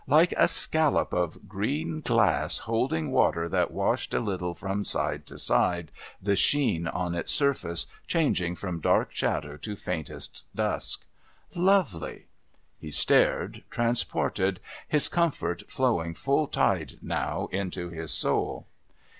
like 0.07 0.33
a 0.35 0.47
scallop 0.47 1.13
of 1.13 1.47
green 1.47 1.99
glass 2.01 2.57
holding 2.57 3.11
water 3.11 3.47
that 3.49 3.69
washed 3.69 4.15
a 4.15 4.19
little 4.19 4.55
from 4.55 4.83
side 4.83 5.23
to 5.27 5.37
side, 5.37 5.91
the 6.19 6.35
sheen 6.35 6.87
on 6.87 7.13
its 7.13 7.31
surface 7.31 7.85
changing 8.07 8.55
from 8.55 8.81
dark 8.81 9.13
shadow 9.13 9.55
to 9.57 9.75
faintest 9.75 10.43
dusk. 10.55 11.05
Lovely! 11.53 12.25
He 12.79 12.89
stared, 12.89 13.63
transported, 13.69 14.59
his 14.87 15.07
comfort 15.07 15.69
flowing 15.69 16.15
full 16.15 16.47
tide 16.47 16.95
now 17.03 17.47
into 17.51 17.89
his 17.91 18.09
soul. 18.11 18.65